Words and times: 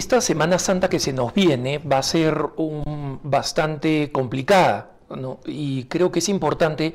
esta 0.00 0.22
Semana 0.22 0.58
Santa 0.58 0.88
que 0.88 0.98
se 0.98 1.12
nos 1.12 1.34
viene 1.34 1.76
va 1.76 1.98
a 1.98 2.02
ser 2.02 2.42
bastante 3.22 4.10
complicada, 4.10 4.92
y 5.44 5.84
creo 5.84 6.10
que 6.10 6.20
es 6.20 6.28
importante 6.30 6.94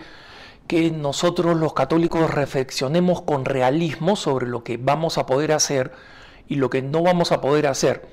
que 0.65 0.89
nosotros 0.89 1.55
los 1.55 1.73
católicos 1.73 2.31
reflexionemos 2.31 3.21
con 3.21 3.45
realismo 3.45 4.15
sobre 4.15 4.47
lo 4.47 4.63
que 4.63 4.77
vamos 4.77 5.19
a 5.19 5.27
poder 5.27 5.51
hacer 5.51 5.91
y 6.47 6.55
lo 6.55 6.71
que 6.71 6.81
no 6.81 7.03
vamos 7.03 7.31
a 7.31 7.41
poder 7.41 7.67
hacer. 7.67 8.07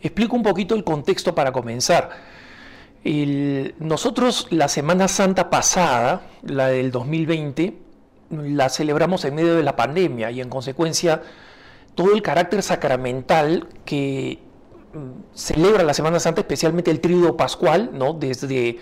Explico 0.00 0.36
un 0.36 0.44
poquito 0.44 0.76
el 0.76 0.84
contexto 0.84 1.34
para 1.34 1.50
comenzar. 1.50 2.10
nosotros 3.02 4.46
la 4.50 4.68
Semana 4.68 5.08
Santa 5.08 5.50
pasada, 5.50 6.22
la 6.44 6.68
del 6.68 6.92
2020, 6.92 7.76
la 8.30 8.68
celebramos 8.68 9.24
en 9.24 9.34
medio 9.34 9.56
de 9.56 9.64
la 9.64 9.74
pandemia 9.74 10.30
y 10.30 10.40
en 10.40 10.48
consecuencia 10.48 11.22
todo 11.96 12.14
el 12.14 12.22
carácter 12.22 12.62
sacramental 12.62 13.66
que 13.84 14.38
mm, 14.92 15.34
celebra 15.34 15.82
la 15.82 15.94
Semana 15.94 16.20
Santa, 16.20 16.42
especialmente 16.42 16.92
el 16.92 17.00
tríodo 17.00 17.36
pascual, 17.36 17.90
¿no? 17.92 18.12
desde 18.12 18.78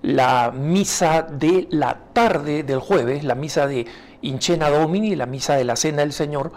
la 0.00 0.50
misa 0.50 1.22
de 1.22 1.68
la 1.70 1.98
tarde 2.14 2.62
del 2.62 2.78
jueves, 2.78 3.24
la 3.24 3.34
misa 3.34 3.66
de 3.66 3.86
Inchena 4.22 4.70
Domini, 4.70 5.14
la 5.14 5.26
misa 5.26 5.56
de 5.56 5.64
la 5.64 5.76
Cena 5.76 5.98
del 5.98 6.12
Señor, 6.12 6.52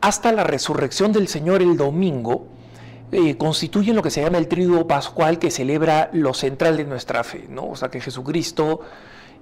hasta 0.00 0.30
la 0.32 0.44
resurrección 0.44 1.12
del 1.12 1.26
Señor 1.26 1.62
el 1.62 1.76
domingo, 1.76 2.46
eh, 3.12 3.36
constituyen 3.36 3.96
lo 3.96 4.02
que 4.02 4.10
se 4.10 4.22
llama 4.22 4.38
el 4.38 4.48
tríodo 4.48 4.86
pascual 4.86 5.38
que 5.38 5.50
celebra 5.50 6.10
lo 6.12 6.34
central 6.34 6.76
de 6.76 6.84
nuestra 6.84 7.24
fe, 7.24 7.46
¿no? 7.48 7.68
O 7.68 7.76
sea, 7.76 7.88
que 7.88 8.00
Jesucristo 8.00 8.80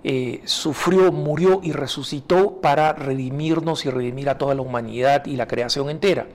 eh, 0.05 0.41
sufrió, 0.45 1.12
murió 1.12 1.61
y 1.62 1.73
resucitó 1.73 2.61
para 2.61 2.92
redimirnos 2.92 3.87
y 3.87 3.91
redimir 3.91 4.28
a 4.28 4.38
toda 4.38 4.55
la 4.55 4.62
humanidad 4.62 5.27
y 5.27 5.36
la 5.36 5.47
creación 5.47 5.91
entera. 5.91 6.27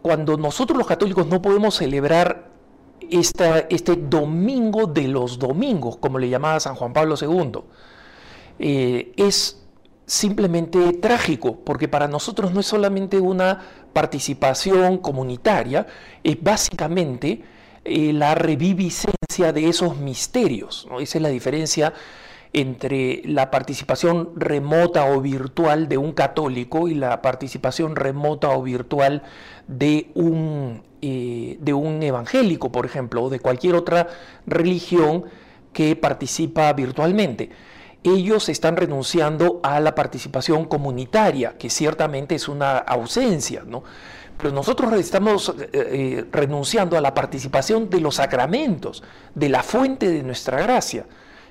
cuando 0.00 0.36
nosotros 0.36 0.78
los 0.78 0.86
católicos 0.86 1.26
no 1.26 1.42
podemos 1.42 1.74
celebrar 1.74 2.52
este 3.10 3.96
domingo 3.96 4.86
de 4.86 5.08
los 5.08 5.38
domingos, 5.38 5.96
como 5.96 6.18
le 6.18 6.28
llamaba 6.28 6.60
San 6.60 6.74
Juan 6.74 6.92
Pablo 6.92 7.14
II, 7.20 7.60
eh, 8.58 9.12
es 9.16 9.62
simplemente 10.06 10.94
trágico, 10.94 11.56
porque 11.64 11.88
para 11.88 12.08
nosotros 12.08 12.52
no 12.52 12.60
es 12.60 12.66
solamente 12.66 13.20
una 13.20 13.60
participación 13.92 14.98
comunitaria, 14.98 15.86
es 16.22 16.42
básicamente 16.42 17.42
eh, 17.84 18.12
la 18.12 18.34
reviviscencia 18.34 19.21
de 19.38 19.68
esos 19.68 19.96
misterios. 19.96 20.86
Esa 21.00 21.18
es 21.18 21.22
la 21.22 21.30
diferencia 21.30 21.94
entre 22.52 23.22
la 23.24 23.50
participación 23.50 24.30
remota 24.36 25.06
o 25.06 25.20
virtual 25.22 25.88
de 25.88 25.96
un 25.96 26.12
católico 26.12 26.86
y 26.88 26.94
la 26.94 27.22
participación 27.22 27.96
remota 27.96 28.50
o 28.50 28.62
virtual 28.62 29.22
de 29.68 30.10
un, 30.14 30.82
eh, 31.00 31.56
de 31.60 31.72
un 31.72 32.02
evangélico, 32.02 32.70
por 32.70 32.84
ejemplo, 32.84 33.22
o 33.22 33.30
de 33.30 33.40
cualquier 33.40 33.74
otra 33.74 34.08
religión 34.46 35.24
que 35.72 35.96
participa 35.96 36.70
virtualmente. 36.74 37.48
Ellos 38.04 38.50
están 38.50 38.76
renunciando 38.76 39.60
a 39.62 39.80
la 39.80 39.94
participación 39.94 40.66
comunitaria, 40.66 41.56
que 41.56 41.70
ciertamente 41.70 42.34
es 42.34 42.48
una 42.48 42.76
ausencia, 42.76 43.62
¿no? 43.66 43.82
Pero 44.42 44.52
nosotros 44.52 44.92
estamos 44.94 45.50
eh, 45.50 45.70
eh, 45.72 46.24
renunciando 46.32 46.98
a 46.98 47.00
la 47.00 47.14
participación 47.14 47.88
de 47.88 48.00
los 48.00 48.16
sacramentos, 48.16 49.04
de 49.36 49.48
la 49.48 49.62
fuente 49.62 50.10
de 50.10 50.24
nuestra 50.24 50.60
gracia. 50.60 51.06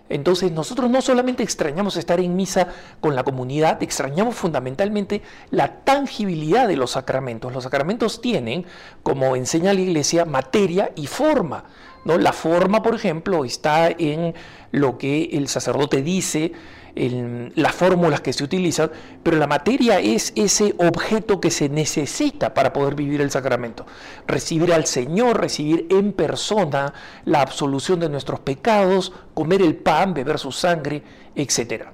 Entonces 0.09 0.51
nosotros 0.51 0.89
no 0.89 1.01
solamente 1.01 1.41
extrañamos 1.41 1.95
estar 1.95 2.19
en 2.19 2.35
misa 2.35 2.67
con 2.99 3.15
la 3.15 3.23
comunidad, 3.23 3.81
extrañamos 3.81 4.35
fundamentalmente 4.35 5.21
la 5.51 5.85
tangibilidad 5.85 6.67
de 6.67 6.75
los 6.75 6.91
sacramentos. 6.91 7.53
Los 7.53 7.63
sacramentos 7.63 8.19
tienen, 8.19 8.65
como 9.03 9.37
enseña 9.37 9.73
la 9.73 9.79
iglesia, 9.79 10.25
materia 10.25 10.91
y 10.97 11.07
forma. 11.07 11.63
¿no? 12.03 12.17
La 12.17 12.33
forma, 12.33 12.83
por 12.83 12.93
ejemplo, 12.93 13.45
está 13.45 13.89
en 13.89 14.35
lo 14.71 14.97
que 14.97 15.29
el 15.31 15.47
sacerdote 15.47 16.01
dice, 16.01 16.51
las 16.95 17.73
fórmulas 17.73 18.21
que 18.21 18.33
se 18.33 18.43
utilizan, 18.43 18.91
pero 19.23 19.37
la 19.37 19.47
materia 19.47 19.99
es 19.99 20.33
ese 20.35 20.75
objeto 20.77 21.39
que 21.39 21.51
se 21.51 21.69
necesita 21.69 22.53
para 22.53 22.73
poder 22.73 22.95
vivir 22.95 23.21
el 23.21 23.31
sacramento. 23.31 23.85
Recibir 24.27 24.73
al 24.73 24.85
Señor, 24.85 25.39
recibir 25.39 25.87
en 25.89 26.13
persona 26.13 26.93
la 27.25 27.41
absolución 27.41 27.99
de 27.99 28.09
nuestros 28.09 28.41
pecados, 28.41 29.13
comer 29.33 29.61
el 29.61 29.75
pan, 29.75 30.13
beber 30.13 30.37
su 30.37 30.51
sangre, 30.51 31.03
etc. 31.35 31.85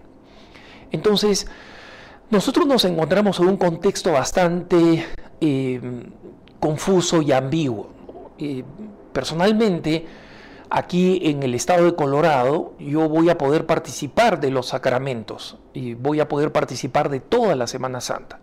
Entonces, 0.91 1.47
nosotros 2.29 2.65
nos 2.67 2.83
encontramos 2.85 3.39
en 3.39 3.47
un 3.47 3.57
contexto 3.57 4.11
bastante 4.11 5.05
eh, 5.39 5.81
confuso 6.59 7.21
y 7.21 7.31
ambiguo. 7.31 7.89
Eh, 8.39 8.63
personalmente, 9.13 10.05
Aquí 10.69 11.21
en 11.23 11.43
el 11.43 11.55
estado 11.55 11.85
de 11.85 11.95
Colorado 11.95 12.73
yo 12.79 13.07
voy 13.07 13.29
a 13.29 13.37
poder 13.37 13.65
participar 13.65 14.41
de 14.41 14.51
los 14.51 14.67
sacramentos 14.67 15.57
y 15.73 15.93
voy 15.93 16.19
a 16.19 16.27
poder 16.27 16.51
participar 16.51 17.09
de 17.09 17.21
toda 17.21 17.55
la 17.55 17.67
Semana 17.67 18.01
Santa. 18.01 18.39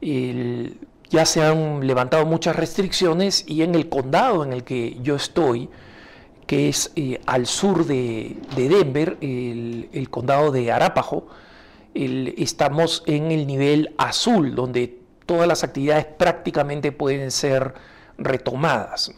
ya 0.00 1.24
se 1.24 1.42
han 1.42 1.86
levantado 1.86 2.26
muchas 2.26 2.54
restricciones 2.54 3.44
y 3.46 3.62
en 3.62 3.74
el 3.74 3.88
condado 3.88 4.44
en 4.44 4.52
el 4.52 4.62
que 4.62 4.98
yo 5.02 5.16
estoy, 5.16 5.68
que 6.46 6.68
es 6.68 6.92
eh, 6.94 7.20
al 7.26 7.46
sur 7.46 7.86
de, 7.86 8.36
Denver, 8.54 9.16
el, 9.20 10.08
condado 10.10 10.52
de 10.52 10.70
Arapaho, 10.70 11.26
estamos 11.94 13.02
en 13.06 13.32
el 13.32 13.46
nivel 13.46 13.94
azul, 13.98 14.54
donde 14.54 15.00
todas 15.24 15.48
las 15.48 15.64
actividades 15.64 16.04
prácticamente 16.04 16.92
pueden 16.92 17.32
ser 17.32 17.74
retomadas 18.18 19.12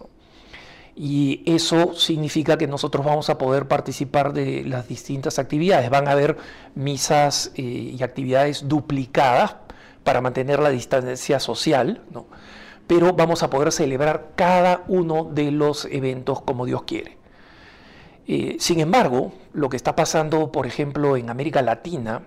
y 1.01 1.45
eso 1.47 1.95
significa 1.95 2.59
que 2.59 2.67
nosotros 2.67 3.07
vamos 3.07 3.31
a 3.31 3.39
poder 3.39 3.69
participar 3.69 4.33
de 4.33 4.65
las 4.65 4.89
distintas 4.89 5.39
actividades. 5.39 5.91
Van 5.91 6.09
a 6.09 6.11
haber 6.11 6.37
misas 6.75 7.53
eh, 7.55 7.63
y 7.63 8.03
actividades 8.03 8.67
duplicadas 8.67 9.55
para 10.03 10.21
mantener 10.21 10.59
la 10.59 10.71
distancia 10.71 11.39
social, 11.39 12.03
pero 12.89 13.13
vamos 13.13 13.45
a 13.45 13.51
poder 13.51 13.71
celebrar 13.71 14.33
cada 14.35 14.83
uno 14.89 15.23
de 15.23 15.53
los 15.53 15.85
eventos 15.85 16.43
como 16.43 16.67
Dios 16.67 16.83
quiere. 16.83 17.17
Eh, 18.27 18.57
sin 18.59 18.81
embargo, 18.81 19.33
lo 19.53 19.69
que 19.69 19.77
está 19.77 19.95
pasando, 19.95 20.51
por 20.51 20.67
ejemplo, 20.67 21.17
en 21.17 21.31
América 21.31 21.63
Latina 21.63 22.23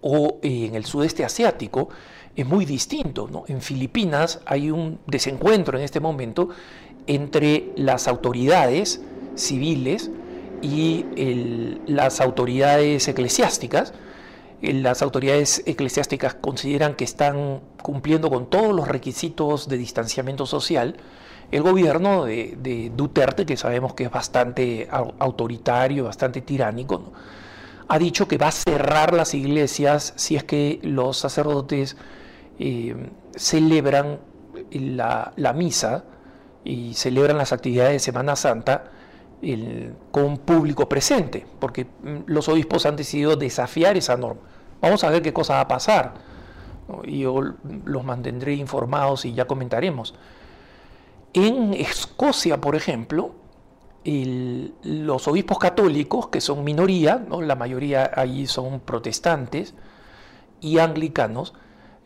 o 0.00 0.38
en 0.40 0.74
el 0.74 0.86
sudeste 0.86 1.22
asiático, 1.22 1.90
es 2.34 2.46
muy 2.46 2.64
distinto. 2.64 3.44
En 3.46 3.60
Filipinas 3.60 4.40
hay 4.46 4.70
un 4.70 5.00
desencuentro 5.06 5.76
en 5.76 5.84
este 5.84 6.00
momento 6.00 6.48
entre 7.06 7.72
las 7.76 8.08
autoridades 8.08 9.00
civiles 9.34 10.10
y 10.60 11.04
las 11.86 12.20
autoridades 12.20 13.08
eclesiásticas. 13.08 13.92
Las 14.62 15.02
autoridades 15.02 15.62
eclesiásticas 15.66 16.34
consideran 16.34 16.94
que 16.94 17.04
están 17.04 17.60
cumpliendo 17.82 18.30
con 18.30 18.48
todos 18.48 18.74
los 18.74 18.86
requisitos 18.86 19.68
de 19.68 19.76
distanciamiento 19.76 20.46
social. 20.46 20.96
El 21.50 21.62
gobierno 21.62 22.24
de, 22.24 22.92
Duterte, 22.94 23.44
que 23.44 23.56
sabemos 23.56 23.94
que 23.94 24.04
es 24.04 24.10
bastante 24.10 24.88
autoritario, 25.18 26.04
bastante 26.04 26.40
tiránico, 26.40 27.12
ha 27.88 27.98
dicho 27.98 28.28
que 28.28 28.38
va 28.38 28.48
a 28.48 28.52
cerrar 28.52 29.12
las 29.12 29.34
iglesias 29.34 30.14
si 30.16 30.36
es 30.36 30.44
que 30.44 30.78
los 30.82 31.18
sacerdotes 31.18 31.96
eh, 32.58 32.94
celebran 33.34 34.20
la 34.70 35.52
misa 35.54 36.04
y 36.64 36.94
celebran 36.94 37.38
las 37.38 37.52
actividades 37.52 37.92
de 37.92 37.98
Semana 37.98 38.36
Santa 38.36 38.84
con 40.12 40.38
público 40.38 40.88
presente, 40.88 41.44
porque 41.58 41.84
mm, 41.84 42.18
los 42.26 42.48
obispos 42.48 42.86
han 42.86 42.94
decidido 42.94 43.34
desafiar 43.34 43.96
esa 43.96 44.16
norma. 44.16 44.42
Vamos 44.80 45.02
a 45.02 45.10
ver 45.10 45.22
qué 45.22 45.32
cosa 45.32 45.54
va 45.54 45.60
a 45.62 45.68
pasar. 45.68 46.14
Y 47.04 47.20
yo 47.20 47.40
los 47.84 48.04
mantendré 48.04 48.54
informados 48.54 49.24
y 49.24 49.32
ya 49.32 49.46
comentaremos. 49.46 50.14
En 51.32 51.72
Escocia, 51.74 52.60
por 52.60 52.76
ejemplo, 52.76 53.34
los 54.04 55.28
obispos 55.28 55.58
católicos, 55.58 56.28
que 56.28 56.40
son 56.40 56.64
minoría, 56.64 57.24
la 57.30 57.54
mayoría 57.54 58.10
allí 58.14 58.46
son 58.46 58.80
protestantes 58.80 59.74
y 60.60 60.78
anglicanos, 60.78 61.54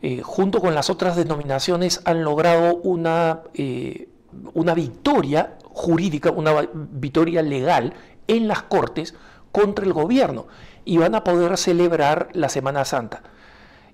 eh, 0.03 0.21
junto 0.23 0.61
con 0.61 0.75
las 0.75 0.91
otras 0.91 1.17
denominaciones 1.17 2.03
han 2.05 2.23
logrado 2.23 2.77
una 2.77 3.41
eh, 3.55 4.09
una 4.55 4.75
victoria 4.75 5.57
jurídica, 5.65 6.31
una 6.31 6.69
victoria 6.75 7.43
legal 7.43 7.95
en 8.29 8.49
las 8.49 8.63
cortes 8.63 9.15
contra 9.53 9.85
el 9.85 9.93
gobierno 9.93 10.47
y 10.85 10.99
van 10.99 11.15
a 11.15 11.25
poder 11.25 11.57
celebrar 11.57 12.29
la 12.33 12.49
Semana 12.49 12.85
Santa. 12.85 13.23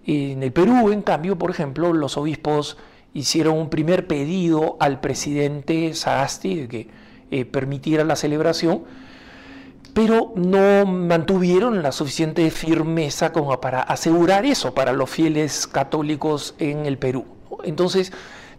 En 0.04 0.42
el 0.42 0.52
Perú, 0.52 0.90
en 0.90 1.02
cambio, 1.02 1.38
por 1.38 1.50
ejemplo, 1.50 1.92
los 1.92 2.16
obispos 2.16 2.76
hicieron 3.14 3.56
un 3.56 3.70
primer 3.70 4.06
pedido 4.06 4.76
al 4.80 5.00
presidente 5.00 5.94
Sagasti 5.94 6.56
de 6.56 6.68
que 6.68 6.88
eh, 7.30 7.44
permitiera 7.44 8.04
la 8.04 8.16
celebración, 8.16 8.82
pero 9.94 10.32
no 10.36 10.86
mantuvieron 10.86 11.82
la 11.82 11.92
suficiente 11.92 12.50
firmeza 12.50 13.32
como 13.32 13.60
para 13.60 13.82
asegurar 13.82 14.44
eso 14.46 14.74
para 14.74 14.92
los 14.92 15.10
fieles 15.10 15.66
católicos 15.66 16.54
en 16.58 16.86
el 16.86 16.98
Perú. 16.98 17.24
Entonces, 17.64 18.12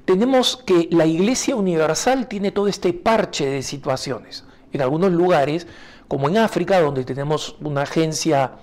tenemos 0.05 0.57
que 0.57 0.89
la 0.91 1.05
Iglesia 1.05 1.55
Universal 1.55 2.27
tiene 2.27 2.51
todo 2.51 2.67
este 2.67 2.93
parche 2.93 3.45
de 3.45 3.61
situaciones. 3.61 4.43
En 4.71 4.81
algunos 4.81 5.11
lugares, 5.11 5.67
como 6.07 6.29
en 6.29 6.37
África, 6.37 6.81
donde 6.81 7.05
tenemos 7.05 7.55
una 7.61 7.83
agencia 7.83 8.53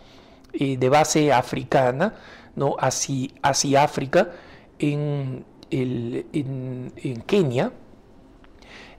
eh, 0.52 0.76
de 0.76 0.88
base 0.88 1.32
africana, 1.32 2.14
¿no? 2.56 2.76
Hacia, 2.78 3.28
hacia 3.42 3.84
África, 3.84 4.30
en, 4.78 5.44
en, 5.70 7.22
Kenia, 7.26 7.72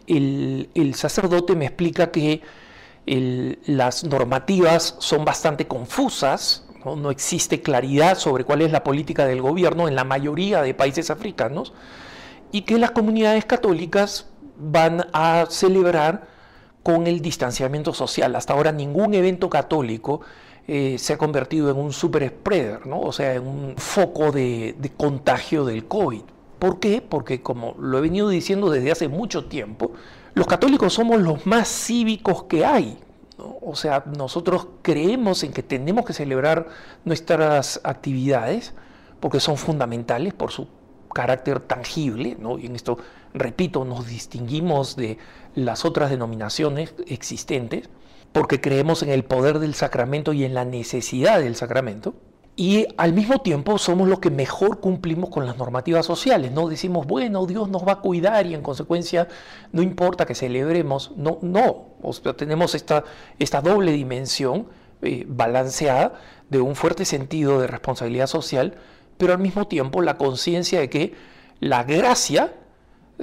el, 0.07 0.93
sacerdote 0.95 1.55
me 1.55 1.65
explica 1.65 2.11
que 2.11 2.41
las 3.05 4.03
normativas 4.03 4.95
son 4.99 5.25
bastante 5.25 5.67
confusas, 5.67 6.65
¿no? 6.85 7.11
existe 7.11 7.61
claridad 7.61 8.17
sobre 8.17 8.43
cuál 8.43 8.61
es 8.61 8.71
la 8.71 8.83
política 8.83 9.25
del 9.25 9.41
gobierno 9.41 9.87
en 9.87 9.95
la 9.95 10.03
mayoría 10.03 10.61
de 10.61 10.73
países 10.73 11.09
africanos 11.09 11.73
y 12.51 12.61
que 12.61 12.77
las 12.77 12.91
comunidades 12.91 13.45
católicas 13.45 14.27
van 14.57 15.07
a 15.13 15.45
celebrar 15.49 16.27
con 16.83 17.07
el 17.07 17.21
distanciamiento 17.21 17.93
social. 17.93 18.35
Hasta 18.35 18.53
ahora 18.53 18.71
ningún 18.71 19.13
evento 19.13 19.49
católico 19.49 20.21
eh, 20.67 20.97
se 20.97 21.13
ha 21.13 21.17
convertido 21.17 21.69
en 21.71 21.77
un 21.77 21.93
super 21.93 22.27
spreader, 22.27 22.85
¿no? 22.85 22.99
o 22.99 23.11
sea, 23.11 23.33
en 23.33 23.47
un 23.47 23.75
foco 23.77 24.31
de, 24.31 24.75
contagio 24.97 25.65
del 25.65 25.85
COVID. 25.85 26.21
¿Por 26.59 26.79
qué? 26.79 27.01
Porque 27.01 27.41
como 27.41 27.75
lo 27.79 27.97
he 27.97 28.01
venido 28.01 28.29
diciendo 28.29 28.69
desde 28.69 28.91
hace 28.91 29.07
mucho 29.07 29.45
tiempo, 29.45 29.93
los 30.33 30.47
católicos 30.47 30.93
somos 30.93 31.19
los 31.19 31.45
más 31.45 31.67
cívicos 31.67 32.43
que 32.43 32.65
hay. 32.65 32.99
O 33.61 33.75
sea, 33.75 34.03
nosotros 34.05 34.67
creemos 34.83 35.43
en 35.43 35.51
que 35.51 35.63
tenemos 35.63 36.05
que 36.05 36.13
celebrar 36.13 36.67
nuestras 37.03 37.81
actividades 37.83 38.73
porque 39.19 39.39
son 39.39 39.57
fundamentales 39.57 40.33
por 40.35 40.51
su 40.51 40.67
carácter 41.11 41.59
tangible, 41.59 42.37
¿no? 42.39 42.57
y 42.57 42.65
en 42.65 42.75
esto, 42.75 42.97
repito, 43.33 43.85
nos 43.85 44.07
distinguimos 44.07 44.95
de 44.95 45.17
las 45.55 45.85
otras 45.85 46.09
denominaciones 46.09 46.93
existentes, 47.07 47.89
porque 48.31 48.61
creemos 48.61 49.03
en 49.03 49.09
el 49.09 49.23
poder 49.23 49.59
del 49.59 49.75
sacramento 49.75 50.33
y 50.33 50.45
en 50.45 50.53
la 50.53 50.65
necesidad 50.65 51.39
del 51.39 51.55
sacramento. 51.55 52.13
Y 52.55 52.85
al 52.97 53.13
mismo 53.13 53.39
tiempo 53.39 53.77
somos 53.77 54.07
los 54.07 54.19
que 54.19 54.29
mejor 54.29 54.79
cumplimos 54.79 55.29
con 55.29 55.45
las 55.45 55.57
normativas 55.57 56.05
sociales. 56.05 56.51
No 56.51 56.67
decimos, 56.67 57.07
bueno, 57.07 57.45
Dios 57.45 57.69
nos 57.69 57.87
va 57.87 57.93
a 57.93 57.99
cuidar 58.01 58.45
y 58.45 58.53
en 58.53 58.61
consecuencia 58.61 59.27
no 59.71 59.81
importa 59.81 60.25
que 60.25 60.35
celebremos. 60.35 61.11
No, 61.15 61.39
no. 61.41 61.87
tenemos 62.35 62.75
esta, 62.75 63.03
esta 63.39 63.61
doble 63.61 63.93
dimensión 63.93 64.67
eh, 65.01 65.25
balanceada 65.27 66.19
de 66.49 66.61
un 66.61 66.75
fuerte 66.75 67.05
sentido 67.05 67.59
de 67.59 67.67
responsabilidad 67.67 68.27
social, 68.27 68.75
pero 69.21 69.33
al 69.33 69.39
mismo 69.39 69.67
tiempo 69.67 70.01
la 70.01 70.17
conciencia 70.17 70.79
de 70.79 70.89
que 70.89 71.13
la 71.59 71.83
gracia 71.83 72.55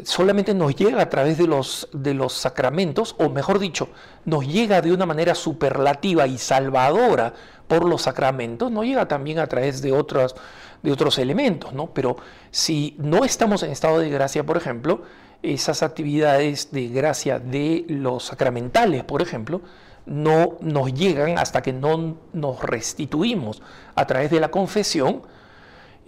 solamente 0.05 0.55
nos 0.55 0.77
llega 0.77 1.03
a 1.03 1.11
través 1.11 1.39
de 1.39 1.49
los, 1.49 1.89
de 1.93 2.15
los 2.15 2.35
sacramentos, 2.35 3.17
o 3.19 3.29
mejor 3.31 3.59
dicho, 3.59 3.89
nos 4.25 4.47
llega 4.47 4.81
de 4.81 4.93
una 4.93 5.07
manera 5.07 5.35
superlativa 5.35 6.29
y 6.29 6.39
salvadora 6.39 7.35
por 7.67 7.85
los 7.85 8.03
sacramentos, 8.03 8.71
no 8.71 8.85
llega 8.85 9.09
también 9.09 9.41
a 9.41 9.49
través 9.49 9.83
de 9.83 9.89
de 9.91 10.93
otros 10.93 11.19
elementos, 11.19 11.73
¿no? 11.73 11.93
Pero 11.93 12.17
si 12.53 12.95
no 12.99 13.25
estamos 13.25 13.65
en 13.65 13.73
estado 13.73 13.99
de 13.99 14.09
gracia, 14.09 14.47
por 14.47 14.57
ejemplo, 14.57 15.03
esas 15.43 15.83
actividades 15.83 16.71
de 16.71 16.87
gracia 16.87 17.41
de 17.41 17.87
los 17.89 18.27
sacramentales, 18.27 19.03
por 19.03 19.21
ejemplo, 19.21 19.63
no 20.07 20.59
nos 20.61 20.95
llegan 20.95 21.41
hasta 21.41 21.61
que 21.61 21.73
no 21.73 22.19
nos 22.33 22.63
restituimos 22.63 23.63
a 23.97 24.07
través 24.07 24.31
de 24.31 24.39
la 24.39 24.53
confesión, 24.53 25.23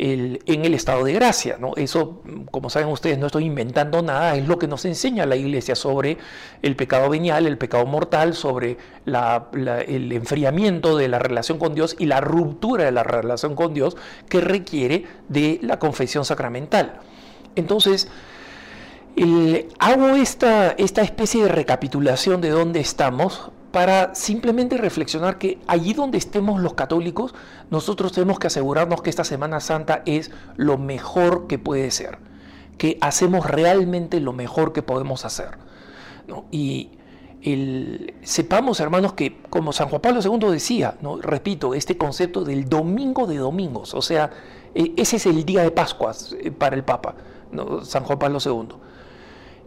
en 0.03 0.65
el 0.65 0.73
estado 0.73 1.05
de 1.05 1.13
gracia. 1.13 1.59
¿no? 1.61 1.73
Eso, 1.77 2.23
como 2.51 2.71
saben 2.71 2.89
ustedes, 2.89 3.19
no 3.19 3.27
estoy 3.27 3.45
inventando 3.45 4.01
nada, 4.03 4.35
es 4.35 4.49
lo 4.49 4.59
que 4.59 4.67
nos 4.67 4.87
enseña 4.87 5.27
la 5.27 5.37
iglesia 5.37 5.75
sobre 5.75 6.17
el 6.63 6.75
pecado 6.75 7.11
venial, 7.11 7.47
el 7.47 7.59
pecado 7.59 7.85
mortal, 7.85 8.35
sobre 8.35 8.79
el 9.05 10.13
enfriamiento 10.13 10.97
de 10.97 11.09
la 11.09 11.19
relación 11.19 11.59
con 11.59 11.75
Dios 11.75 11.97
y 11.99 12.07
la 12.07 12.23
ruptura 12.23 12.85
de 12.85 12.93
la 12.93 13.03
relación 13.03 13.55
con 13.55 13.75
Dios 13.75 13.97
que 14.29 14.41
requiere 14.41 15.05
de 15.29 15.59
la 15.63 15.79
confesión 15.79 16.25
sacramental. 16.25 17.01
Entonces, 17.55 18.09
hago 19.79 20.09
esta, 20.17 20.71
esta 20.73 21.03
especie 21.03 21.43
de 21.43 21.49
recapitulación 21.51 22.41
de 22.41 22.49
dónde 22.49 22.81
estamos 22.81 23.51
para 23.73 24.15
simplemente 24.15 24.77
reflexionar 24.77 25.39
que 25.39 25.59
allí 25.67 25.93
donde 25.93 26.19
estemos 26.19 26.61
los 26.61 26.75
católicos, 26.75 27.35
nosotros 27.71 28.13
tenemos 28.13 28.39
que 28.39 28.49
asegurarnos 28.49 29.03
que 29.03 29.11
esta 29.11 29.25
Semana 29.25 29.61
Santa 29.61 30.03
es 30.07 30.31
lo 30.57 30.77
mejor 30.77 31.47
que 31.47 31.59
puede 31.59 31.91
ser, 31.91 32.19
que 32.79 32.99
hacemos 33.01 33.47
realmente 33.47 34.21
lo 34.21 34.33
mejor 34.33 34.73
que 34.73 34.83
podemos 34.83 35.25
hacer. 35.25 35.59
Y 36.51 36.91
sepamos, 38.23 38.81
hermanos, 38.81 39.15
que 39.15 39.39
como 39.49 39.73
San 39.73 39.89
Juan 39.89 40.01
Pablo 40.01 40.21
II 40.23 40.51
decía, 40.51 40.97
repito, 41.23 41.75
este 41.75 41.97
concepto 41.97 42.45
del 42.45 42.69
domingo 42.69 43.27
de 43.27 43.39
domingos, 43.39 43.95
o 43.95 44.03
sea, 44.03 44.31
e, 44.75 44.93
ese 44.97 45.17
es 45.17 45.27
el 45.27 45.45
día 45.45 45.63
de 45.63 45.71
Pascua 45.71 46.13
eh, 46.39 46.51
para 46.51 46.77
el 46.77 46.85
Papa, 46.85 47.15
San 47.83 48.05
Juan 48.05 48.19
Pablo 48.19 48.39
II. 48.45 48.77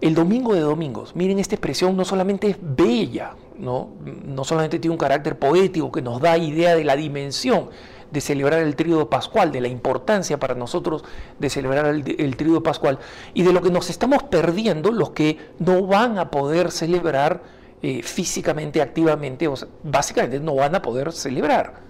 El 0.02 0.16
domingo 0.16 0.54
de 0.54 0.60
domingos, 0.60 1.16
miren 1.16 1.40
esta 1.40 1.56
expresión, 1.56 1.96
no 1.96 2.06
solamente 2.06 2.50
es 2.50 2.58
bella, 2.62 3.36
¿no? 3.58 3.92
no 4.04 4.44
solamente 4.44 4.80
tiene 4.80 4.94
un 4.94 4.98
carácter 4.98 5.38
poético 5.38 5.92
que 5.92 6.02
nos 6.02 6.22
da 6.22 6.38
idea 6.38 6.76
de 6.76 6.84
la 6.84 6.96
dimensión 6.96 7.70
de 8.14 8.22
celebrar 8.22 8.60
el 8.60 8.76
tríodo 8.76 9.10
pascual, 9.10 9.52
de 9.52 9.60
la 9.60 9.68
importancia 9.68 10.40
para 10.40 10.54
nosotros 10.54 11.04
de 11.40 11.50
celebrar 11.50 11.88
el, 11.88 12.16
el 12.20 12.62
pascual 12.62 13.00
y 13.34 13.42
de 13.42 13.52
lo 13.52 13.62
que 13.62 13.72
nos 13.72 13.90
estamos 13.90 14.22
perdiendo 14.24 14.92
los 14.92 15.10
que 15.12 15.38
no 15.58 15.88
van 15.88 16.20
a 16.20 16.30
poder 16.30 16.70
celebrar 16.70 17.42
eh, 17.82 18.04
físicamente, 18.04 18.82
activamente, 18.82 19.48
o 19.48 19.56
sea, 19.56 19.68
básicamente 19.84 20.40
no 20.40 20.56
van 20.56 20.76
a 20.76 20.82
poder 20.82 21.12
celebrar. 21.12 21.82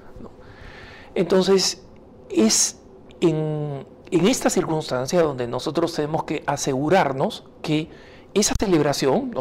Entonces, 1.13 1.83
es 2.29 2.79
en, 3.19 3.85
en 4.09 4.27
esta 4.27 4.49
circunstancia 4.49 5.21
donde 5.21 5.45
nosotros 5.47 5.93
tenemos 5.93 6.23
que 6.23 6.41
asegurarnos 6.47 7.43
que 7.61 7.89
esa 8.33 8.55
celebración, 8.57 9.31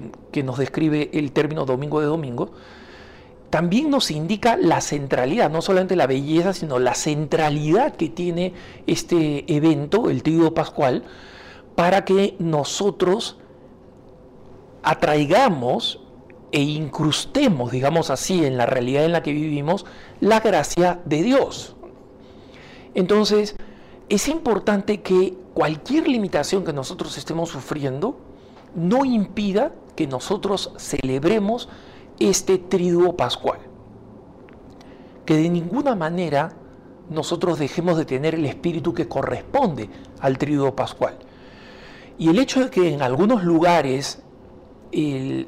que, 0.00 0.42
nos 0.42 0.58
describe 0.58 1.10
el 1.12 1.32
término 1.32 1.64
domingo 1.64 2.00
de 2.00 2.06
domingo, 2.06 2.52
también 3.50 3.90
nos 3.90 4.10
indica 4.10 4.56
la 4.56 4.80
centralidad, 4.80 5.50
no 5.50 5.60
solamente 5.60 5.96
la 5.96 6.06
belleza, 6.06 6.54
sino 6.54 6.78
la 6.78 6.94
centralidad 6.94 7.96
que 7.96 8.08
tiene 8.08 8.54
este 8.86 9.44
evento, 9.54 10.08
el 10.08 10.22
Tríodo 10.22 10.54
Pascual, 10.54 11.04
para 11.74 12.04
que 12.04 12.34
nosotros 12.38 13.38
atraigamos 14.82 16.00
e 16.50 16.60
incrustemos, 16.60 17.70
digamos 17.70 18.10
así, 18.10 18.44
en 18.44 18.56
la 18.56 18.66
realidad 18.66 19.04
en 19.04 19.12
la 19.12 19.22
que 19.22 19.32
vivimos, 19.32 19.84
la 20.20 20.40
gracia 20.40 21.00
de 21.04 21.22
Dios. 21.22 21.76
Entonces, 22.94 23.56
es 24.08 24.28
importante 24.28 25.00
que 25.00 25.34
cualquier 25.54 26.08
limitación 26.08 26.64
que 26.64 26.72
nosotros 26.72 27.16
estemos 27.16 27.50
sufriendo 27.50 28.18
no 28.74 29.04
impida 29.04 29.72
que 29.96 30.06
nosotros 30.06 30.72
celebremos 30.78 31.68
este 32.18 32.58
triduo 32.58 33.16
pascual. 33.16 33.58
Que 35.24 35.36
de 35.36 35.48
ninguna 35.48 35.94
manera 35.94 36.54
nosotros 37.10 37.58
dejemos 37.58 37.96
de 37.96 38.04
tener 38.04 38.34
el 38.34 38.46
espíritu 38.46 38.94
que 38.94 39.08
corresponde 39.08 39.90
al 40.20 40.38
triduo 40.38 40.74
pascual. 40.74 41.18
Y 42.18 42.28
el 42.28 42.38
hecho 42.38 42.60
de 42.60 42.70
que 42.70 42.92
en 42.92 43.02
algunos 43.02 43.44
lugares 43.44 44.22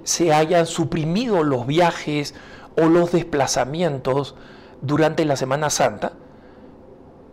se 0.04 0.32
hayan 0.32 0.66
suprimido 0.66 1.44
los 1.44 1.66
viajes 1.66 2.34
o 2.76 2.86
los 2.86 3.12
desplazamientos 3.12 4.34
durante 4.80 5.24
la 5.24 5.36
Semana 5.36 5.70
Santa, 5.70 6.12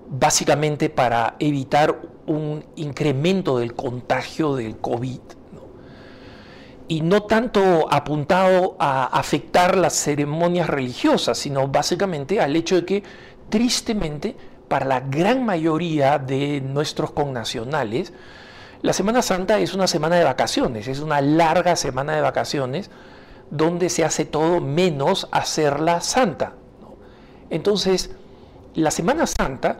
básicamente 0.09 0.89
para 0.89 1.35
evitar 1.39 2.01
un 2.27 2.65
incremento 2.75 3.59
del 3.59 3.73
contagio 3.73 4.55
del 4.55 4.77
COVID. 4.77 5.21
Y 6.91 6.99
no 6.99 7.23
tanto 7.23 7.87
apuntado 7.89 8.75
a 8.77 9.05
afectar 9.05 9.77
las 9.77 9.93
ceremonias 9.93 10.67
religiosas, 10.67 11.37
sino 11.37 11.69
básicamente 11.69 12.41
al 12.41 12.53
hecho 12.53 12.75
de 12.75 12.85
que, 12.85 13.03
tristemente, 13.47 14.35
para 14.67 14.85
la 14.85 14.99
gran 14.99 15.45
mayoría 15.45 16.19
de 16.19 16.59
nuestros 16.59 17.11
connacionales, 17.11 18.11
la 18.81 18.91
Semana 18.91 19.21
Santa 19.21 19.57
es 19.59 19.73
una 19.73 19.87
semana 19.87 20.17
de 20.17 20.25
vacaciones, 20.25 20.89
es 20.89 20.99
una 20.99 21.21
larga 21.21 21.77
semana 21.77 22.13
de 22.13 22.19
vacaciones 22.19 22.91
donde 23.49 23.87
se 23.87 24.03
hace 24.03 24.25
todo 24.25 24.59
menos 24.59 25.29
hacerla 25.31 26.01
santa. 26.01 26.55
Entonces, 27.49 28.11
la 28.73 28.91
Semana 28.91 29.27
Santa 29.27 29.77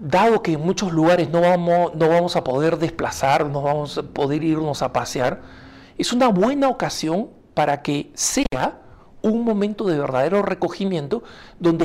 dado 0.00 0.40
que 0.40 0.54
en 0.54 0.62
muchos 0.62 0.92
lugares 0.92 1.28
no 1.28 1.42
vamos, 1.42 1.94
no 1.94 2.08
vamos 2.08 2.36
a 2.36 2.42
poder 2.42 2.78
desplazar, 2.78 3.44
no 3.44 3.60
vamos 3.60 3.98
a 3.98 4.02
poder 4.02 4.42
irnos 4.42 4.80
a 4.80 4.94
pasear, 4.94 5.59
es 6.00 6.12
una 6.14 6.28
buena 6.28 6.68
ocasión 6.68 7.28
para 7.52 7.82
que 7.82 8.10
sea 8.14 8.80
un 9.20 9.44
momento 9.44 9.84
de 9.84 9.98
verdadero 9.98 10.40
recogimiento 10.40 11.22
donde 11.58 11.84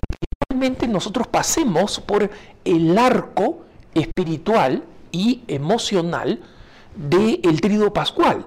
realmente 0.50 0.88
nosotros 0.88 1.28
pasemos 1.28 2.00
por 2.00 2.30
el 2.64 2.98
arco 2.98 3.66
espiritual 3.94 4.84
y 5.12 5.44
emocional 5.48 6.40
del 6.96 7.42
el 7.44 7.60
tríodo 7.60 7.92
pascual. 7.92 8.46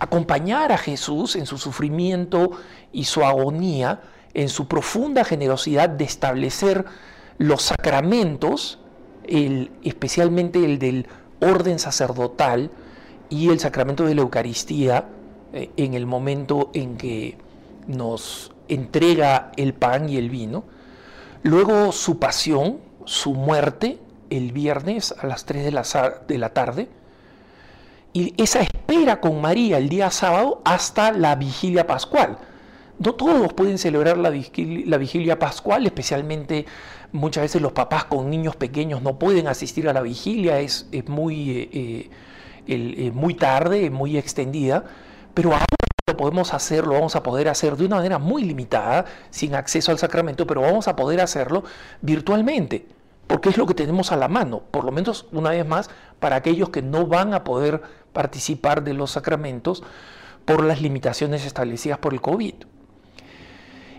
Acompañar 0.00 0.72
a 0.72 0.78
Jesús 0.78 1.36
en 1.36 1.46
su 1.46 1.58
sufrimiento 1.58 2.50
y 2.92 3.04
su 3.04 3.24
agonía, 3.24 4.00
en 4.34 4.48
su 4.48 4.66
profunda 4.66 5.24
generosidad 5.24 5.88
de 5.88 6.04
establecer 6.04 6.84
los 7.38 7.62
sacramentos, 7.62 8.80
el, 9.28 9.70
especialmente 9.84 10.64
el 10.64 10.80
del 10.80 11.06
orden 11.40 11.78
sacerdotal 11.78 12.72
y 13.30 13.50
el 13.50 13.60
sacramento 13.60 14.04
de 14.04 14.14
la 14.14 14.22
Eucaristía, 14.22 15.06
eh, 15.52 15.70
en 15.76 15.94
el 15.94 16.06
momento 16.06 16.70
en 16.74 16.96
que 16.96 17.36
nos 17.86 18.52
entrega 18.68 19.52
el 19.56 19.74
pan 19.74 20.08
y 20.08 20.16
el 20.16 20.30
vino. 20.30 20.64
Luego 21.42 21.92
su 21.92 22.18
pasión, 22.18 22.78
su 23.04 23.34
muerte, 23.34 23.98
el 24.30 24.52
viernes 24.52 25.14
a 25.18 25.26
las 25.26 25.44
3 25.44 25.64
de 25.64 25.70
la, 25.72 25.84
de 26.26 26.38
la 26.38 26.48
tarde. 26.50 26.88
Y 28.12 28.34
esa 28.42 28.60
espera 28.60 29.20
con 29.20 29.40
María 29.40 29.78
el 29.78 29.88
día 29.88 30.10
sábado 30.10 30.62
hasta 30.64 31.12
la 31.12 31.34
vigilia 31.36 31.86
pascual. 31.86 32.38
No 32.98 33.14
todos 33.14 33.52
pueden 33.52 33.76
celebrar 33.76 34.16
la 34.16 34.30
vigilia, 34.30 35.38
pascual, 35.38 35.84
especialmente 35.84 36.64
muchas 37.10 37.42
veces 37.42 37.60
los 37.60 37.72
papás 37.72 38.04
con 38.04 38.30
niños 38.30 38.54
pequeños 38.54 39.02
no 39.02 39.18
pueden 39.18 39.48
asistir 39.48 39.88
a 39.88 39.92
la 39.92 40.00
vigilia, 40.00 40.60
es, 40.60 40.86
muy, 41.08 41.68
eh, 41.72 42.10
eh, 42.66 43.10
muy 43.12 43.34
tarde, 43.34 43.90
muy 43.90 44.16
extendida, 44.16 44.84
pero 45.34 45.52
ahora 45.52 45.64
lo 46.06 46.16
podemos 46.16 46.52
hacer, 46.52 46.86
lo 46.86 46.94
vamos 46.94 47.16
a 47.16 47.22
poder 47.22 47.48
hacer 47.48 47.76
de 47.76 47.86
una 47.86 47.96
manera 47.96 48.18
muy 48.18 48.44
limitada, 48.44 49.06
sin 49.30 49.54
acceso 49.54 49.90
al 49.90 49.98
sacramento, 49.98 50.46
pero 50.46 50.60
vamos 50.60 50.86
a 50.86 50.96
poder 50.96 51.20
hacerlo 51.20 51.64
virtualmente, 52.02 52.86
porque 53.26 53.48
es 53.48 53.56
lo 53.56 53.66
que 53.66 53.74
tenemos 53.74 54.12
a 54.12 54.16
la 54.16 54.28
mano, 54.28 54.62
por 54.70 54.84
lo 54.84 54.92
menos 54.92 55.26
una 55.32 55.50
vez 55.50 55.66
más, 55.66 55.90
para 56.20 56.36
aquellos 56.36 56.68
que 56.68 56.82
no 56.82 57.06
van 57.06 57.34
a 57.34 57.42
poder 57.42 57.82
participar 58.12 58.84
de 58.84 58.94
los 58.94 59.12
sacramentos 59.12 59.82
por 60.44 60.62
las 60.62 60.80
limitaciones 60.80 61.46
establecidas 61.46 61.98
por 61.98 62.12
el 62.12 62.20
COVID. 62.20 62.54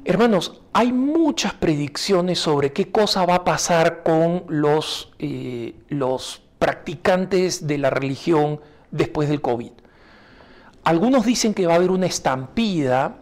Hermanos, 0.07 0.61
hay 0.71 0.93
muchas 0.93 1.55
predicciones 1.55 2.37
sobre 2.37 2.71
qué 2.71 2.91
cosa 2.91 3.25
va 3.25 3.37
a 3.37 3.43
pasar 3.43 4.03
con 4.03 4.43
los, 4.47 5.11
eh, 5.17 5.73
los 5.89 6.44
practicantes 6.65 7.67
de 7.67 7.77
la 7.77 7.91
religión 7.91 8.59
después 8.89 9.29
del 9.29 9.39
COVID. 9.39 9.69
Algunos 10.83 11.23
dicen 11.23 11.53
que 11.53 11.67
va 11.67 11.73
a 11.73 11.75
haber 11.75 11.91
una 11.91 12.07
estampida 12.07 13.17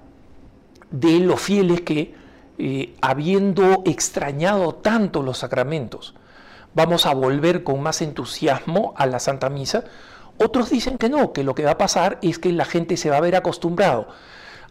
de 0.92 1.20
los 1.20 1.42
fieles 1.42 1.82
que, 1.82 2.16
eh, 2.58 2.96
habiendo 3.02 3.84
extrañado 3.86 4.76
tanto 4.76 5.24
los 5.24 5.40
sacramentos, 5.40 6.16
vamos 6.74 7.06
a 7.06 7.14
volver 7.14 7.66
con 7.66 7.82
más 7.82 8.02
entusiasmo 8.02 8.94
a 8.96 9.08
la 9.08 9.20
Santa 9.20 9.50
Misa. 9.50 9.84
Otros 10.38 10.70
dicen 10.70 10.98
que 10.98 11.10
no, 11.10 11.34
que 11.34 11.44
lo 11.44 11.54
que 11.54 11.66
va 11.66 11.72
a 11.72 11.78
pasar 11.78 12.20
es 12.22 12.40
que 12.40 12.54
la 12.54 12.64
gente 12.64 12.96
se 12.96 13.10
va 13.10 13.18
a 13.18 13.22
ver 13.22 13.36
acostumbrado 13.36 14.08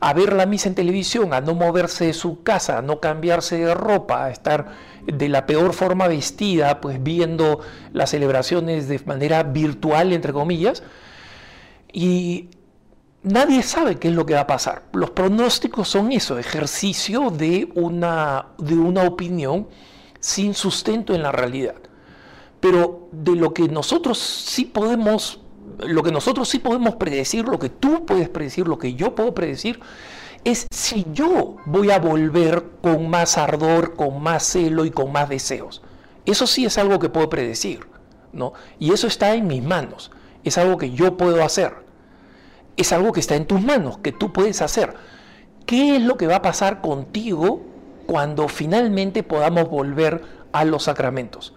a 0.02 0.12
ver 0.14 0.32
la 0.32 0.46
misa 0.46 0.68
en 0.68 0.74
televisión, 0.74 1.32
a 1.32 1.40
no 1.40 1.54
moverse 1.54 2.06
de 2.06 2.12
su 2.12 2.42
casa, 2.42 2.78
a 2.78 2.82
no 2.82 2.98
cambiarse 2.98 3.56
de 3.58 3.72
ropa, 3.72 4.24
a 4.24 4.30
estar 4.32 4.72
de 5.06 5.28
la 5.28 5.46
peor 5.46 5.74
forma 5.74 6.08
vestida, 6.08 6.80
pues 6.80 7.00
viendo 7.00 7.60
las 7.92 8.10
celebraciones 8.10 8.88
de 8.88 8.98
manera 9.06 9.44
virtual, 9.44 10.12
entre 10.12 10.32
comillas. 10.32 10.82
Y 11.92 12.48
nadie 13.22 13.62
sabe 13.62 13.94
qué 14.00 14.08
es 14.08 14.14
lo 14.14 14.26
que 14.26 14.34
va 14.34 14.40
a 14.40 14.46
pasar. 14.48 14.82
Los 14.92 15.10
pronósticos 15.10 15.88
son 15.88 16.10
eso, 16.10 16.36
ejercicio 16.36 17.30
de 17.30 17.70
una, 17.76 18.46
de 18.58 18.74
una 18.74 19.04
opinión 19.04 19.68
sin 20.18 20.54
sustento 20.54 21.14
en 21.14 21.22
la 21.22 21.30
realidad. 21.30 21.76
Pero 22.58 23.08
de 23.12 23.36
lo 23.36 23.54
que 23.54 23.68
nosotros 23.68 24.18
sí 24.18 24.64
podemos 24.64 25.41
lo 25.86 26.02
que 26.02 26.12
nosotros 26.12 26.48
sí 26.48 26.58
podemos 26.58 26.96
predecir, 26.96 27.46
lo 27.46 27.58
que 27.58 27.68
tú 27.68 28.06
puedes 28.06 28.28
predecir, 28.28 28.68
lo 28.68 28.78
que 28.78 28.94
yo 28.94 29.14
puedo 29.14 29.34
predecir, 29.34 29.80
es 30.44 30.66
si 30.72 31.06
yo 31.12 31.56
voy 31.66 31.90
a 31.90 31.98
volver 31.98 32.64
con 32.82 33.08
más 33.08 33.38
ardor, 33.38 33.94
con 33.94 34.22
más 34.22 34.42
celo 34.44 34.84
y 34.84 34.90
con 34.90 35.12
más 35.12 35.28
deseos. 35.28 35.82
Eso 36.26 36.46
sí 36.46 36.64
es 36.64 36.78
algo 36.78 36.98
que 36.98 37.08
puedo 37.08 37.28
predecir, 37.28 37.86
¿no? 38.32 38.52
Y 38.78 38.92
eso 38.92 39.06
está 39.06 39.34
en 39.34 39.46
mis 39.46 39.62
manos. 39.62 40.10
Es 40.44 40.58
algo 40.58 40.78
que 40.78 40.90
yo 40.90 41.16
puedo 41.16 41.42
hacer. 41.44 41.74
Es 42.76 42.92
algo 42.92 43.12
que 43.12 43.20
está 43.20 43.36
en 43.36 43.46
tus 43.46 43.60
manos, 43.60 43.98
que 43.98 44.12
tú 44.12 44.32
puedes 44.32 44.62
hacer. 44.62 44.94
¿Qué 45.66 45.96
es 45.96 46.02
lo 46.02 46.16
que 46.16 46.26
va 46.26 46.36
a 46.36 46.42
pasar 46.42 46.80
contigo 46.80 47.62
cuando 48.06 48.48
finalmente 48.48 49.22
podamos 49.22 49.68
volver 49.68 50.22
a 50.52 50.64
los 50.64 50.84
sacramentos? 50.84 51.54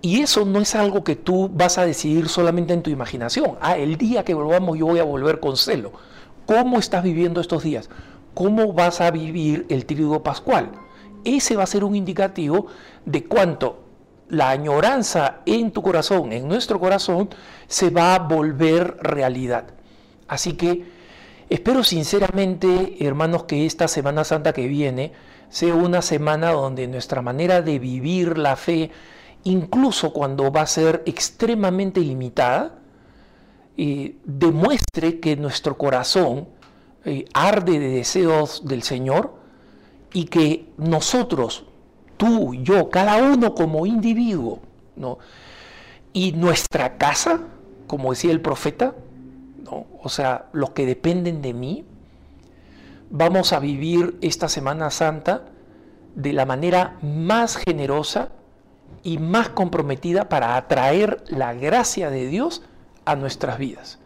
Y 0.00 0.20
eso 0.20 0.44
no 0.44 0.60
es 0.60 0.74
algo 0.74 1.02
que 1.02 1.16
tú 1.16 1.50
vas 1.52 1.78
a 1.78 1.84
decidir 1.84 2.28
solamente 2.28 2.72
en 2.72 2.82
tu 2.82 2.90
imaginación. 2.90 3.56
Ah, 3.60 3.76
el 3.76 3.96
día 3.96 4.24
que 4.24 4.34
volvamos 4.34 4.78
yo 4.78 4.86
voy 4.86 5.00
a 5.00 5.04
volver 5.04 5.40
con 5.40 5.56
celo. 5.56 5.92
¿Cómo 6.46 6.78
estás 6.78 7.02
viviendo 7.02 7.40
estos 7.40 7.64
días? 7.64 7.90
¿Cómo 8.34 8.72
vas 8.72 9.00
a 9.00 9.10
vivir 9.10 9.66
el 9.68 9.86
tríodo 9.86 10.22
pascual? 10.22 10.70
Ese 11.24 11.56
va 11.56 11.64
a 11.64 11.66
ser 11.66 11.82
un 11.82 11.96
indicativo 11.96 12.66
de 13.04 13.24
cuánto 13.24 13.80
la 14.28 14.50
añoranza 14.50 15.40
en 15.46 15.72
tu 15.72 15.82
corazón, 15.82 16.32
en 16.32 16.46
nuestro 16.46 16.78
corazón, 16.78 17.28
se 17.66 17.90
va 17.90 18.14
a 18.14 18.18
volver 18.20 18.98
realidad. 19.00 19.64
Así 20.28 20.52
que 20.52 20.84
espero 21.48 21.82
sinceramente, 21.82 22.96
hermanos, 23.00 23.44
que 23.44 23.66
esta 23.66 23.88
Semana 23.88 24.24
Santa 24.24 24.52
que 24.52 24.68
viene 24.68 25.12
sea 25.48 25.74
una 25.74 26.02
semana 26.02 26.52
donde 26.52 26.86
nuestra 26.86 27.22
manera 27.22 27.62
de 27.62 27.78
vivir 27.78 28.38
la 28.38 28.56
fe, 28.56 28.90
incluso 29.48 30.12
cuando 30.12 30.50
va 30.52 30.62
a 30.62 30.66
ser 30.66 31.02
extremadamente 31.06 32.00
limitada, 32.00 32.78
eh, 33.76 34.16
demuestre 34.24 35.20
que 35.20 35.36
nuestro 35.36 35.78
corazón 35.78 36.48
eh, 37.04 37.24
arde 37.32 37.78
de 37.78 37.88
deseos 37.88 38.66
del 38.66 38.82
Señor 38.82 39.34
y 40.12 40.24
que 40.26 40.66
nosotros, 40.76 41.64
tú, 42.16 42.54
yo, 42.54 42.90
cada 42.90 43.16
uno 43.22 43.54
como 43.54 43.86
individuo, 43.86 44.60
¿no? 44.96 45.18
y 46.12 46.32
nuestra 46.32 46.98
casa, 46.98 47.40
como 47.86 48.10
decía 48.10 48.32
el 48.32 48.40
profeta, 48.40 48.94
¿no? 49.64 49.86
o 50.02 50.08
sea, 50.08 50.46
los 50.52 50.70
que 50.70 50.84
dependen 50.84 51.40
de 51.40 51.54
mí, 51.54 51.84
vamos 53.10 53.52
a 53.52 53.60
vivir 53.60 54.18
esta 54.20 54.48
Semana 54.48 54.90
Santa 54.90 55.44
de 56.14 56.32
la 56.32 56.44
manera 56.44 56.98
más 57.00 57.56
generosa 57.56 58.30
y 59.02 59.18
más 59.18 59.48
comprometida 59.48 60.28
para 60.28 60.56
atraer 60.56 61.22
la 61.28 61.54
gracia 61.54 62.10
de 62.10 62.26
Dios 62.26 62.62
a 63.04 63.16
nuestras 63.16 63.58
vidas. 63.58 63.98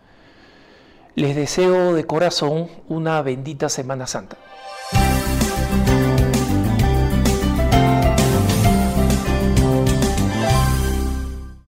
Les 1.14 1.36
deseo 1.36 1.94
de 1.94 2.06
corazón 2.06 2.68
una 2.88 3.20
bendita 3.22 3.68
Semana 3.68 4.06
Santa. 4.06 4.36